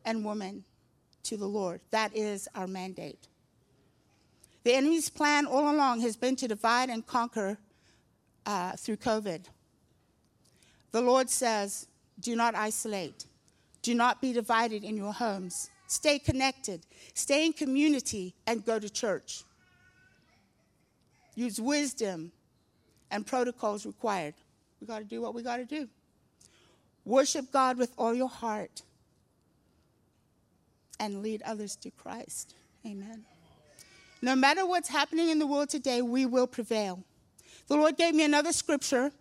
and 0.03 0.25
woman 0.25 0.65
to 1.23 1.37
the 1.37 1.45
Lord. 1.45 1.79
That 1.91 2.13
is 2.13 2.49
our 2.53 2.67
mandate. 2.67 3.29
The 4.65 4.73
enemy's 4.73 5.09
plan 5.09 5.45
all 5.45 5.73
along 5.73 6.01
has 6.01 6.17
been 6.17 6.35
to 6.35 6.49
divide 6.49 6.89
and 6.89 7.07
conquer 7.07 7.57
uh, 8.45 8.73
through 8.73 8.97
COVID. 8.97 9.45
The 10.91 11.01
Lord 11.01 11.29
says, 11.29 11.87
do 12.19 12.35
not 12.35 12.55
isolate. 12.55 13.25
Do 13.81 13.95
not 13.95 14.19
be 14.21 14.33
divided 14.33 14.83
in 14.83 14.97
your 14.97 15.13
homes. 15.13 15.69
Stay 15.87 16.19
connected. 16.19 16.85
Stay 17.13 17.45
in 17.45 17.53
community 17.53 18.35
and 18.47 18.65
go 18.65 18.79
to 18.79 18.89
church. 18.89 19.43
Use 21.35 21.61
wisdom 21.61 22.33
and 23.15 23.25
protocols 23.25 23.85
required. 23.85 24.33
We 24.81 24.87
got 24.87 24.99
to 24.99 25.05
do 25.05 25.21
what 25.21 25.33
we 25.33 25.41
got 25.41 25.57
to 25.57 25.65
do. 25.65 25.87
Worship 27.05 27.49
God 27.49 27.77
with 27.77 27.93
all 27.97 28.13
your 28.13 28.27
heart 28.27 28.81
and 30.99 31.23
lead 31.23 31.41
others 31.43 31.77
to 31.77 31.91
Christ. 31.91 32.55
Amen. 32.85 33.23
No 34.21 34.35
matter 34.35 34.65
what's 34.65 34.89
happening 34.89 35.29
in 35.29 35.39
the 35.39 35.47
world 35.47 35.69
today, 35.69 36.01
we 36.01 36.25
will 36.25 36.45
prevail. 36.45 37.03
The 37.67 37.77
Lord 37.77 37.95
gave 37.95 38.13
me 38.13 38.25
another 38.25 38.51
scripture, 38.51 39.11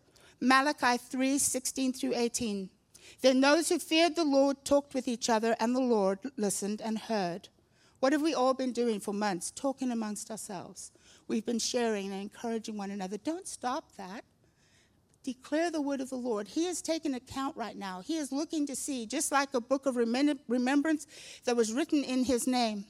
Malachi 0.40 0.96
3 0.98 1.38
16 1.38 1.92
through 1.92 2.14
18. 2.16 2.68
Then 3.20 3.40
those 3.40 3.68
who 3.68 3.78
feared 3.78 4.16
the 4.16 4.24
Lord 4.24 4.64
talked 4.64 4.92
with 4.92 5.06
each 5.06 5.30
other, 5.30 5.54
and 5.60 5.74
the 5.74 5.80
Lord 5.80 6.18
listened 6.36 6.82
and 6.82 6.98
heard. 6.98 7.48
What 8.00 8.12
have 8.12 8.22
we 8.22 8.34
all 8.34 8.54
been 8.54 8.72
doing 8.72 8.98
for 8.98 9.14
months? 9.14 9.52
Talking 9.52 9.92
amongst 9.92 10.30
ourselves. 10.30 10.90
We've 11.26 11.47
been 11.47 11.59
sharing 11.59 12.12
and 12.12 12.21
encouraging 12.21 12.76
one 12.76 12.90
another. 12.90 13.16
Don't 13.16 13.49
stop 13.49 13.97
that. 13.97 14.25
Declare 15.23 15.71
the 15.71 15.81
word 15.81 16.02
of 16.02 16.11
the 16.11 16.16
Lord. 16.16 16.47
He 16.49 16.66
is 16.66 16.83
taking 16.83 17.14
account 17.14 17.57
right 17.57 17.76
now. 17.76 18.02
He 18.02 18.16
is 18.16 18.31
looking 18.31 18.66
to 18.66 18.76
see, 18.76 19.07
just 19.07 19.33
like 19.33 19.54
a 19.54 19.61
book 19.61 19.87
of 19.87 19.97
remembrance 19.97 21.07
that 21.45 21.57
was 21.57 21.73
written 21.73 22.04
in 22.04 22.25
his 22.25 22.47
name. 22.47 22.85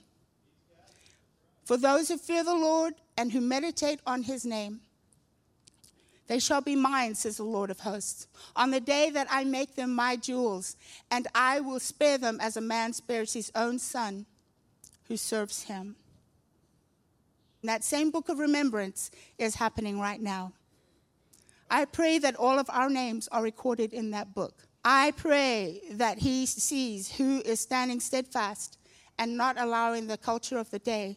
For 1.64 1.76
those 1.76 2.09
who 2.09 2.19
fear 2.19 2.43
the 2.43 2.55
Lord 2.55 2.95
and 3.17 3.31
who 3.31 3.41
meditate 3.41 4.00
on 4.05 4.25
his 4.25 4.45
name, 4.45 4.81
they 6.26 6.38
shall 6.38 6.61
be 6.61 6.75
mine, 6.75 7.14
says 7.14 7.37
the 7.37 7.45
Lord 7.45 7.71
of 7.71 7.81
hosts, 7.81 8.26
on 8.57 8.71
the 8.71 8.81
day 8.81 9.11
that 9.11 9.29
I 9.31 9.45
make 9.45 9.76
them 9.76 9.95
my 9.95 10.17
jewels, 10.17 10.76
and 11.11 11.29
I 11.35 11.61
will 11.61 11.79
spare 11.79 12.19
them 12.19 12.38
as 12.41 12.57
a 12.57 12.61
man 12.61 12.95
spares 12.95 13.35
his 13.35 13.53
own 13.55 13.79
son 13.79 14.26
who 15.07 15.17
serves 15.17 15.64
him. 15.64 15.97
And 17.64 17.71
that 17.71 17.83
same 17.83 18.11
book 18.11 18.28
of 18.28 18.40
remembrance 18.40 19.11
is 19.38 19.54
happening 19.54 19.99
right 19.99 20.21
now. 20.21 20.52
I 21.71 21.87
pray 21.87 22.18
that 22.18 22.37
all 22.37 22.59
of 22.59 22.68
our 22.68 22.90
names 22.90 23.26
are 23.33 23.42
recorded 23.42 23.94
in 23.94 24.11
that 24.11 24.35
book. 24.35 24.66
I 24.85 25.12
pray 25.12 25.80
that 25.92 26.18
he 26.18 26.44
sees 26.44 27.11
who 27.11 27.40
is 27.40 27.61
standing 27.61 28.00
steadfast 28.00 28.76
and 29.18 29.38
not 29.38 29.59
allowing 29.59 30.06
the 30.06 30.18
culture 30.18 30.59
of 30.59 30.71
the 30.71 30.78
day 30.78 31.16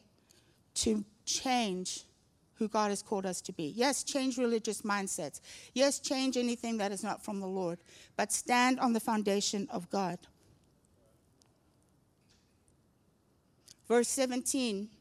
to 0.75 1.03
change 1.25 2.05
who 2.53 2.69
God 2.69 2.91
has 2.91 3.01
called 3.01 3.25
us 3.25 3.41
to 3.41 3.51
be. 3.51 3.73
Yes, 3.75 4.05
change 4.05 4.37
religious 4.37 4.83
mindsets. 4.83 5.41
Yes, 5.73 5.99
change 5.99 6.37
anything 6.37 6.77
that 6.77 6.93
is 6.93 7.03
not 7.03 7.25
from 7.25 7.41
the 7.41 7.45
Lord, 7.45 7.77
but 8.15 8.31
stand 8.31 8.79
on 8.79 8.93
the 8.93 9.01
foundation 9.01 9.67
of 9.69 9.89
God. 9.89 10.17
Verse 13.89 14.07
17 14.07 14.91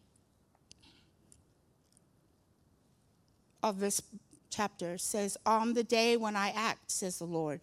of 3.68 3.80
this 3.80 4.02
chapter 4.50 4.98
says, 4.98 5.36
On 5.44 5.74
the 5.74 5.84
day 5.84 6.16
when 6.16 6.36
I 6.36 6.50
act, 6.50 6.90
says 6.90 7.18
the 7.18 7.24
Lord, 7.24 7.60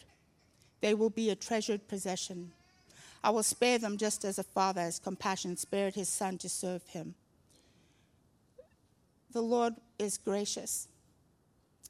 they 0.82 0.94
will 0.94 1.10
be 1.10 1.30
a 1.30 1.36
treasured 1.36 1.88
possession. 1.88 2.52
I 3.24 3.30
will 3.30 3.44
spare 3.44 3.78
them 3.78 3.98
just 3.98 4.26
as 4.26 4.38
a 4.38 4.44
father 4.44 4.82
has 4.82 5.00
compassion 5.00 5.56
spared 5.58 5.96
his 5.96 6.10
son 6.10 6.38
to 6.40 6.50
serve 6.50 6.86
him 6.88 7.16
the 9.34 9.42
Lord 9.42 9.74
is 10.00 10.18
gracious. 10.18 10.88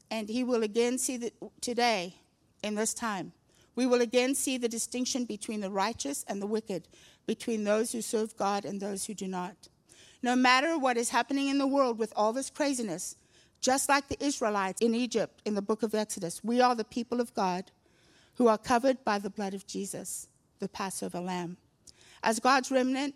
And 0.09 0.29
he 0.29 0.43
will 0.43 0.63
again 0.63 0.97
see 0.97 1.17
that 1.17 1.33
today, 1.61 2.15
in 2.63 2.75
this 2.75 2.93
time, 2.93 3.33
we 3.75 3.85
will 3.85 4.01
again 4.01 4.35
see 4.35 4.57
the 4.57 4.69
distinction 4.69 5.25
between 5.25 5.59
the 5.59 5.69
righteous 5.69 6.23
and 6.27 6.41
the 6.41 6.47
wicked, 6.47 6.87
between 7.25 7.63
those 7.63 7.91
who 7.91 8.01
serve 8.01 8.37
God 8.37 8.65
and 8.65 8.79
those 8.79 9.05
who 9.05 9.13
do 9.13 9.27
not. 9.27 9.55
No 10.21 10.35
matter 10.35 10.77
what 10.77 10.97
is 10.97 11.09
happening 11.09 11.49
in 11.49 11.57
the 11.57 11.67
world 11.67 11.97
with 11.97 12.13
all 12.15 12.31
this 12.31 12.49
craziness, 12.49 13.15
just 13.63 13.89
like 13.89 14.07
the 14.07 14.23
Israelites 14.23 14.81
in 14.81 14.93
Egypt 14.93 15.41
in 15.45 15.55
the 15.55 15.61
book 15.61 15.81
of 15.81 15.95
Exodus, 15.95 16.43
we 16.43 16.61
are 16.61 16.75
the 16.75 16.83
people 16.83 17.19
of 17.19 17.33
God 17.33 17.71
who 18.35 18.47
are 18.47 18.57
covered 18.57 19.03
by 19.03 19.17
the 19.17 19.29
blood 19.31 19.55
of 19.55 19.65
Jesus, 19.65 20.27
the 20.59 20.69
Passover 20.69 21.19
lamb. 21.19 21.57
As 22.21 22.39
God's 22.39 22.69
remnant, 22.69 23.15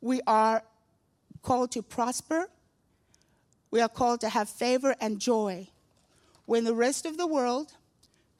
we 0.00 0.20
are 0.26 0.62
called 1.42 1.72
to 1.72 1.82
prosper 1.82 2.48
we 3.70 3.80
are 3.80 3.88
called 3.88 4.20
to 4.22 4.28
have 4.28 4.48
favor 4.48 4.94
and 5.00 5.20
joy 5.20 5.68
when 6.46 6.64
the 6.64 6.74
rest 6.74 7.04
of 7.04 7.16
the 7.16 7.26
world 7.26 7.74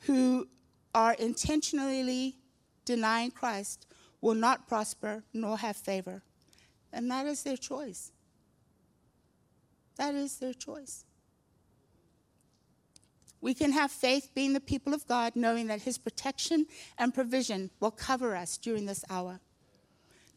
who 0.00 0.48
are 0.94 1.12
intentionally 1.14 2.36
denying 2.84 3.30
Christ 3.30 3.86
will 4.20 4.34
not 4.34 4.66
prosper 4.66 5.22
nor 5.34 5.58
have 5.58 5.76
favor. 5.76 6.22
And 6.92 7.10
that 7.10 7.26
is 7.26 7.42
their 7.42 7.58
choice. 7.58 8.10
That 9.96 10.14
is 10.14 10.38
their 10.38 10.54
choice. 10.54 11.04
We 13.40 13.54
can 13.54 13.72
have 13.72 13.90
faith 13.90 14.30
being 14.34 14.52
the 14.52 14.60
people 14.60 14.94
of 14.94 15.06
God, 15.06 15.36
knowing 15.36 15.68
that 15.68 15.82
His 15.82 15.98
protection 15.98 16.66
and 16.98 17.14
provision 17.14 17.70
will 17.80 17.90
cover 17.90 18.34
us 18.34 18.56
during 18.56 18.86
this 18.86 19.04
hour. 19.08 19.40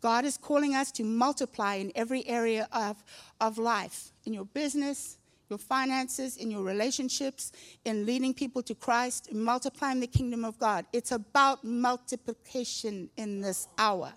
God 0.01 0.25
is 0.25 0.38
calling 0.38 0.75
us 0.75 0.91
to 0.93 1.03
multiply 1.03 1.75
in 1.75 1.91
every 1.96 2.27
area 2.27 2.67
of, 2.72 3.03
of 3.39 3.58
life 3.58 4.12
in 4.25 4.34
your 4.34 4.46
business, 4.46 5.17
your 5.50 5.60
finances, 5.60 6.38
in 6.38 6.50
your 6.50 6.63
relationships, 6.63 7.51
in 7.86 8.05
leading 8.05 8.34
people 8.34 8.63
to 8.63 8.74
Christ, 8.74 9.27
in 9.27 9.39
multiplying 9.41 10.00
the 10.00 10.08
kingdom 10.08 10.43
of 10.43 10.58
God. 10.58 10.86
It's 10.91 11.12
about 11.12 11.63
multiplication 11.63 13.10
in 13.17 13.41
this 13.41 13.67
hour. 13.77 14.13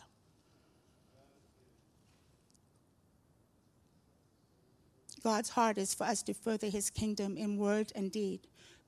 God's 5.22 5.48
heart 5.48 5.78
is 5.78 5.94
for 5.94 6.04
us 6.04 6.22
to 6.24 6.34
further 6.34 6.68
his 6.68 6.90
kingdom 6.90 7.38
in 7.38 7.56
word 7.56 7.90
and 7.94 8.12
deed. 8.12 8.40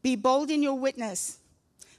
Be 0.06 0.14
bold 0.14 0.52
in 0.52 0.62
your 0.62 0.78
witness. 0.78 1.40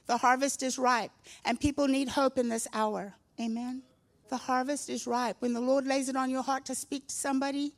The 0.06 0.16
harvest 0.16 0.62
is 0.62 0.78
ripe, 0.78 1.10
and 1.44 1.60
people 1.60 1.86
need 1.86 2.08
hope 2.08 2.38
in 2.38 2.48
this 2.48 2.66
hour. 2.72 3.12
Amen. 3.38 3.82
The 4.30 4.38
harvest 4.38 4.88
is 4.88 5.06
ripe. 5.06 5.36
When 5.40 5.52
the 5.52 5.60
Lord 5.60 5.86
lays 5.86 6.08
it 6.08 6.16
on 6.16 6.30
your 6.30 6.42
heart 6.42 6.64
to 6.64 6.74
speak 6.74 7.08
to 7.08 7.14
somebody 7.14 7.74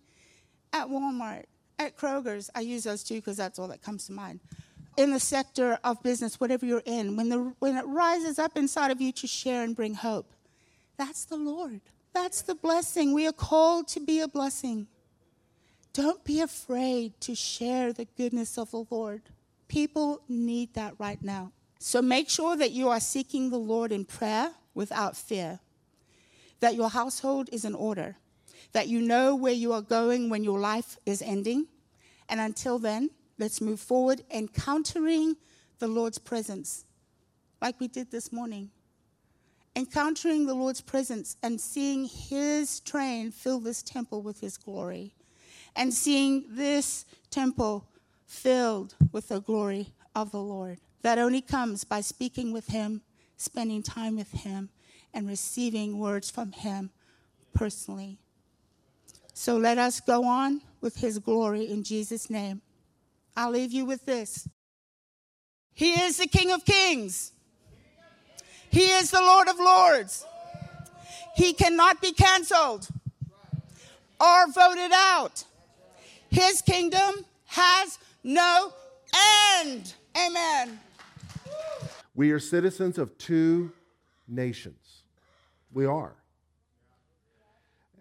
at 0.73 0.87
Walmart, 0.87 1.47
at 1.81 1.97
Kroger's, 1.97 2.49
I 2.55 2.61
use 2.61 2.85
those 2.85 3.03
two 3.03 3.17
because 3.17 3.37
that's 3.39 3.59
all 3.59 3.67
that 3.67 3.83
comes 3.83 4.07
to 4.07 4.13
mind. 4.13 4.39
In 4.97 5.11
the 5.11 5.19
sector 5.19 5.81
of 5.83 6.01
business, 6.05 6.39
whatever 6.39 6.65
you're 6.65 6.85
in, 6.87 7.17
when, 7.17 7.29
the, 7.29 7.53
when 7.59 7.77
it 7.77 7.87
rises 7.89 8.39
up 8.39 8.57
inside 8.57 8.93
of 8.93 9.01
you 9.01 9.11
to 9.11 9.27
share 9.27 9.65
and 9.65 9.75
bring 9.75 9.95
hope, 9.95 10.33
that's 10.97 11.25
the 11.25 11.39
Lord. 11.39 11.81
That's 12.13 12.43
the 12.43 12.55
blessing. 12.55 13.15
We 13.15 13.27
are 13.27 13.33
called 13.33 13.89
to 13.89 13.99
be 13.99 14.21
a 14.21 14.29
blessing. 14.29 14.87
Don't 15.93 16.23
be 16.23 16.41
afraid 16.41 17.21
to 17.23 17.35
share 17.35 17.93
the 17.93 18.07
goodness 18.17 18.59
of 18.59 18.71
the 18.71 18.85
Lord. 18.91 19.23
People 19.71 20.21
need 20.29 20.75
that 20.75 20.95
right 20.99 21.23
now. 21.23 21.53
So 21.79 22.03
make 22.03 22.29
sure 22.29 22.57
that 22.57 22.73
you 22.73 22.89
are 22.89 22.99
seeking 22.99 23.51
the 23.51 23.57
Lord 23.57 23.93
in 23.93 24.05
prayer 24.05 24.51
without 24.75 25.17
fear 25.17 25.61
that 26.59 26.75
your 26.75 26.91
household 26.91 27.49
is 27.53 27.65
in 27.65 27.77
order, 27.77 28.17
that 28.73 28.89
you 28.89 29.01
know 29.01 29.37
where 29.37 29.53
you 29.53 29.73
are 29.73 29.81
going 29.81 30.29
when 30.29 30.43
your 30.43 30.59
life 30.59 30.99
is 31.07 31.23
ending. 31.23 31.69
And 32.29 32.41
until 32.41 32.81
then, 32.81 33.11
let's 33.39 33.61
move 33.61 33.79
forward 33.79 34.23
encountering 34.29 35.37
the 35.79 35.87
Lord's 35.87 36.19
presence, 36.19 36.85
like 37.63 37.79
we 37.79 37.87
did 37.87 38.11
this 38.11 38.33
morning. 38.33 38.71
Encountering 39.77 40.47
the 40.47 40.55
Lord's 40.55 40.81
presence 40.81 41.37
and 41.45 41.61
seeing 41.61 42.07
His 42.07 42.81
train 42.81 43.31
fill 43.31 43.61
this 43.61 43.85
temple 43.85 44.21
with 44.21 44.41
His 44.41 44.59
glory, 44.59 45.15
and 45.77 45.95
seeing 45.95 46.45
this 46.51 47.07
temple 47.31 47.87
filled 48.31 48.95
with 49.11 49.29
the 49.29 49.41
glory 49.41 49.93
of 50.15 50.31
the 50.31 50.41
Lord. 50.41 50.79
That 51.03 51.19
only 51.19 51.41
comes 51.41 51.83
by 51.83 52.01
speaking 52.01 52.53
with 52.53 52.69
Him, 52.69 53.03
spending 53.37 53.83
time 53.83 54.17
with 54.17 54.31
Him, 54.31 54.71
and 55.13 55.29
receiving 55.29 55.99
words 55.99 56.31
from 56.31 56.53
Him 56.53 56.91
personally. 57.53 58.19
So 59.35 59.57
let 59.57 59.79
us 59.79 59.99
go 60.01 60.25
on 60.25 60.63
with 60.81 60.97
His 60.99 61.19
glory 61.19 61.69
in 61.69 61.83
Jesus' 61.83 62.31
name. 62.31 62.63
I'll 63.37 63.51
leave 63.51 63.73
you 63.73 63.85
with 63.85 64.07
this 64.07 64.49
He 65.75 65.93
is 66.01 66.19
the 66.19 66.29
King 66.29 66.53
of 66.53 66.65
Kings, 66.65 67.33
He 68.71 68.85
is 68.85 69.11
the 69.11 69.21
Lord 69.21 69.49
of 69.49 69.59
Lords. 69.59 70.25
He 71.35 71.53
cannot 71.53 72.01
be 72.01 72.13
canceled 72.13 72.89
or 74.21 74.47
voted 74.53 74.93
out. 74.93 75.45
His 76.29 76.61
kingdom 76.61 77.25
has 77.47 77.99
no 78.23 78.73
end. 79.59 79.95
Amen. 80.17 80.79
We 82.15 82.31
are 82.33 82.39
citizens 82.39 82.99
of 82.99 83.17
two 83.19 83.73
nations. 84.29 85.03
We 85.73 85.87
are. 85.87 86.15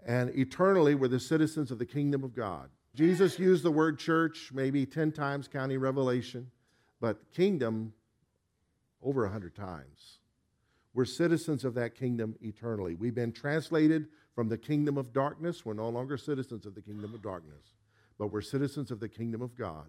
And 0.05 0.29
eternally, 0.37 0.95
we're 0.95 1.07
the 1.07 1.19
citizens 1.19 1.71
of 1.71 1.77
the 1.77 1.85
kingdom 1.85 2.23
of 2.23 2.35
God. 2.35 2.69
Jesus 2.95 3.37
used 3.37 3.63
the 3.63 3.71
word 3.71 3.99
church 3.99 4.51
maybe 4.53 4.85
10 4.85 5.11
times, 5.11 5.47
counting 5.47 5.79
Revelation, 5.79 6.49
but 6.99 7.31
kingdom 7.31 7.93
over 9.03 9.23
100 9.23 9.55
times. 9.55 10.19
We're 10.93 11.05
citizens 11.05 11.63
of 11.63 11.75
that 11.75 11.95
kingdom 11.95 12.35
eternally. 12.41 12.95
We've 12.95 13.15
been 13.15 13.31
translated 13.31 14.07
from 14.33 14.49
the 14.49 14.57
kingdom 14.57 14.97
of 14.97 15.13
darkness. 15.13 15.65
We're 15.65 15.73
no 15.73 15.89
longer 15.89 16.17
citizens 16.17 16.65
of 16.65 16.75
the 16.75 16.81
kingdom 16.81 17.13
of 17.13 17.21
darkness, 17.21 17.75
but 18.17 18.31
we're 18.31 18.41
citizens 18.41 18.89
of 18.89 18.99
the 18.99 19.09
kingdom 19.09 19.41
of 19.41 19.55
God. 19.55 19.87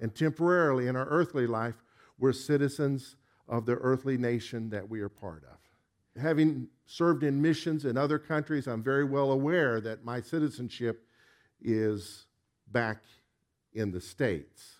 And 0.00 0.14
temporarily 0.14 0.86
in 0.86 0.96
our 0.96 1.06
earthly 1.06 1.46
life, 1.46 1.82
we're 2.18 2.32
citizens 2.32 3.16
of 3.48 3.66
the 3.66 3.74
earthly 3.76 4.16
nation 4.18 4.70
that 4.70 4.88
we 4.88 5.00
are 5.00 5.08
part 5.08 5.44
of. 5.44 6.22
Having 6.22 6.68
served 6.86 7.22
in 7.22 7.40
missions 7.40 7.84
in 7.84 7.96
other 7.96 8.18
countries, 8.18 8.66
I'm 8.66 8.82
very 8.82 9.04
well 9.04 9.30
aware 9.30 9.80
that 9.80 10.04
my 10.04 10.20
citizenship 10.20 11.06
is 11.62 12.26
back 12.70 13.02
in 13.72 13.92
the 13.92 14.00
States. 14.00 14.78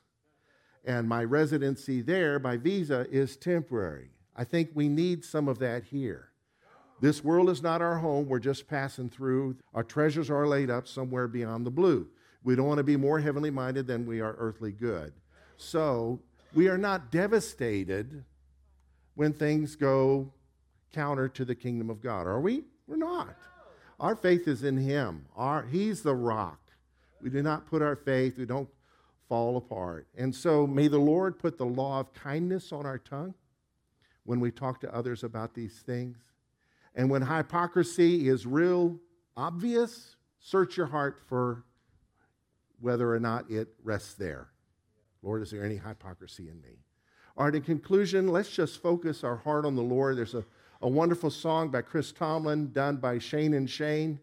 And 0.85 1.09
my 1.09 1.25
residency 1.25 2.01
there 2.01 2.39
by 2.39 2.57
visa 2.57 3.07
is 3.11 3.37
temporary. 3.37 4.11
I 4.35 4.45
think 4.45 4.71
we 4.75 4.89
need 4.89 5.25
some 5.25 5.49
of 5.49 5.59
that 5.59 5.85
here. 5.85 6.29
This 7.01 7.23
world 7.23 7.51
is 7.51 7.63
not 7.63 7.83
our 7.83 7.99
home. 7.99 8.29
We're 8.29 8.39
just 8.39 8.67
passing 8.67 9.09
through. 9.09 9.57
Our 9.75 9.85
treasures 9.85 10.31
are 10.31 10.47
laid 10.47 10.71
up 10.71 10.89
somewhere 10.89 11.29
beyond 11.29 11.65
the 11.65 11.71
blue. 11.71 12.09
We 12.43 12.57
don't 12.57 12.67
want 12.67 12.79
to 12.79 12.85
be 12.85 12.97
more 12.97 13.19
heavenly 13.19 13.51
minded 13.51 13.87
than 13.87 14.07
we 14.07 14.21
are 14.21 14.35
earthly 14.39 14.73
good. 14.73 15.13
So 15.57 16.21
we 16.55 16.69
are 16.69 16.79
not 16.79 17.11
devastated 17.11 18.25
when 19.15 19.33
things 19.33 19.75
go 19.75 20.33
counter 20.93 21.29
to 21.29 21.45
the 21.45 21.55
kingdom 21.55 21.91
of 21.91 22.01
God, 22.01 22.27
are 22.27 22.41
we? 22.41 22.65
We're 22.87 22.97
not. 22.97 23.35
Our 24.01 24.15
faith 24.15 24.47
is 24.47 24.63
in 24.63 24.77
Him. 24.77 25.27
Our, 25.37 25.65
he's 25.67 26.03
the 26.03 26.15
rock. 26.15 26.61
We 27.21 27.31
do 27.31 27.43
not 27.43 27.67
put 27.67 27.83
our 27.83 27.97
faith, 27.97 28.39
we 28.39 28.47
don't 28.47 28.69
fall 29.29 29.57
apart. 29.57 30.07
And 30.17 30.35
so 30.35 30.67
may 30.67 30.89
the 30.89 30.99
Lord 30.99 31.39
put 31.39 31.59
the 31.59 31.67
law 31.67 32.01
of 32.01 32.15
kindness 32.15 32.73
on 32.73 32.87
our 32.87 32.99
tongue 32.99 33.35
when 34.25 34.41
we 34.41 34.51
talk 34.51 34.81
to 34.81 34.95
others 34.95 35.25
about 35.25 35.55
these 35.55 35.83
things. 35.85 36.17
And 36.95 37.11
when 37.11 37.23
hypocrisy 37.23 38.29
is 38.29 38.47
real 38.47 38.99
obvious, 39.37 40.17
search 40.39 40.77
your 40.77 40.87
heart 40.87 41.21
for 41.27 41.65
whether 42.81 43.13
or 43.13 43.21
not 43.21 43.51
it 43.51 43.69
rests 43.83 44.15
there. 44.15 44.49
Lord, 45.23 45.43
is 45.43 45.51
there 45.51 45.65
any 45.65 45.77
hypocrisy 45.77 46.49
in 46.49 46.61
me? 46.61 46.79
All 47.37 47.45
right, 47.45 47.55
in 47.55 47.63
conclusion, 47.63 48.29
let's 48.29 48.51
just 48.51 48.83
focus 48.83 49.23
our 49.23 49.37
heart 49.37 49.65
on 49.65 49.77
the 49.77 49.83
Lord. 49.83 50.17
There's 50.17 50.35
a, 50.35 50.45
a 50.83 50.89
wonderful 50.89 51.31
song 51.31 51.71
by 51.71 51.83
Chris 51.83 52.13
Tomlin 52.13 52.73
done 52.73 52.97
by 52.97 53.19
Shane 53.19 53.55
and 53.55 53.69
Shane 53.69 54.19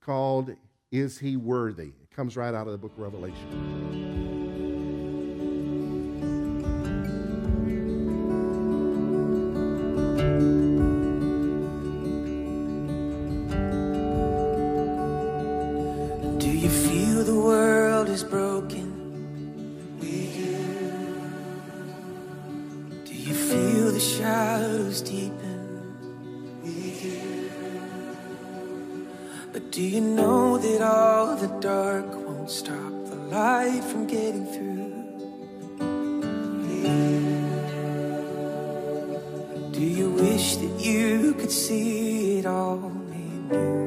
called 0.00 0.54
Is 0.90 1.18
He 1.18 1.36
Worthy? 1.36 1.92
It 2.02 2.10
comes 2.14 2.36
right 2.36 2.54
out 2.54 2.66
of 2.66 2.72
the 2.72 2.78
book 2.78 2.92
of 2.92 2.98
Revelation. 2.98 3.79
But 29.52 29.72
do 29.72 29.82
you 29.82 30.00
know 30.00 30.58
that 30.58 30.80
all 30.80 31.34
the 31.34 31.48
dark 31.58 32.06
won't 32.14 32.48
stop 32.48 32.92
the 33.06 33.16
light 33.16 33.82
from 33.82 34.06
getting 34.06 34.46
through? 34.46 34.78
Do 39.72 39.80
you 39.80 40.10
wish 40.10 40.56
that 40.56 40.80
you 40.80 41.34
could 41.34 41.50
see 41.50 42.38
it 42.38 42.46
all 42.46 42.78
made 42.78 43.50
new? 43.50 43.79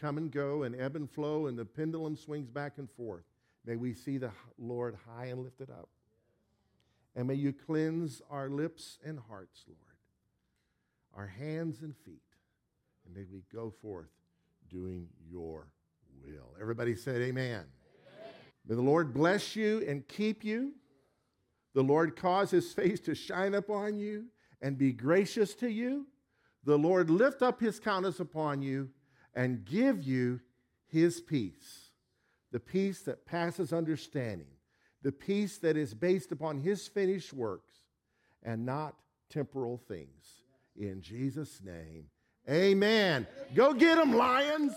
Come 0.00 0.18
and 0.18 0.30
go 0.30 0.62
and 0.62 0.74
ebb 0.74 0.96
and 0.96 1.10
flow 1.10 1.46
and 1.46 1.58
the 1.58 1.64
pendulum 1.64 2.16
swings 2.16 2.48
back 2.48 2.74
and 2.78 2.90
forth, 2.90 3.24
may 3.66 3.76
we 3.76 3.92
see 3.92 4.18
the 4.18 4.30
Lord 4.58 4.96
high 5.06 5.26
and 5.26 5.42
lifted 5.42 5.70
up. 5.70 5.88
And 7.14 7.26
may 7.28 7.34
you 7.34 7.52
cleanse 7.52 8.22
our 8.30 8.48
lips 8.48 8.98
and 9.04 9.18
hearts, 9.28 9.64
Lord, 9.66 9.78
our 11.14 11.26
hands 11.26 11.82
and 11.82 11.94
feet. 12.04 12.22
And 13.04 13.14
may 13.14 13.24
we 13.30 13.42
go 13.52 13.72
forth 13.82 14.10
doing 14.68 15.08
your 15.28 15.66
will. 16.24 16.54
Everybody 16.60 16.94
said, 16.94 17.20
Amen. 17.20 17.64
May 18.66 18.74
the 18.76 18.82
Lord 18.82 19.12
bless 19.12 19.56
you 19.56 19.84
and 19.86 20.06
keep 20.06 20.44
you. 20.44 20.72
The 21.74 21.82
Lord 21.82 22.16
cause 22.16 22.50
his 22.50 22.72
face 22.72 23.00
to 23.00 23.14
shine 23.14 23.54
upon 23.54 23.98
you 23.98 24.26
and 24.62 24.78
be 24.78 24.92
gracious 24.92 25.54
to 25.56 25.70
you. 25.70 26.06
The 26.64 26.78
Lord 26.78 27.10
lift 27.10 27.42
up 27.42 27.60
his 27.60 27.80
countenance 27.80 28.20
upon 28.20 28.62
you 28.62 28.90
and 29.34 29.64
give 29.64 30.02
you 30.02 30.40
his 30.86 31.20
peace, 31.20 31.90
the 32.52 32.60
peace 32.60 33.02
that 33.02 33.26
passes 33.26 33.72
understanding, 33.72 34.46
the 35.02 35.12
peace 35.12 35.58
that 35.58 35.76
is 35.76 35.94
based 35.94 36.32
upon 36.32 36.58
his 36.58 36.86
finished 36.88 37.32
works 37.32 37.74
and 38.42 38.66
not 38.66 38.96
temporal 39.28 39.78
things. 39.88 40.42
In 40.76 41.00
Jesus' 41.00 41.60
name, 41.64 42.06
amen. 42.48 43.26
Go 43.54 43.72
get 43.72 43.96
them, 43.96 44.14
lions. 44.14 44.72